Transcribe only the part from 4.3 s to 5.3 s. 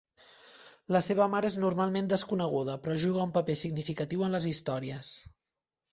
les històries.